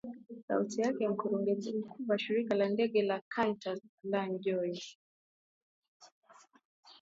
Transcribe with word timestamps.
sauti 0.47 0.81
yake 0.81 1.07
mkurugenzi 1.09 1.73
mkuu 1.73 2.03
wa 2.07 2.19
shirika 2.19 2.55
la 2.55 2.69
ndege 2.69 3.01
la 3.01 3.21
kantas 3.29 3.79
alan 4.05 4.39
joyce 4.39 4.97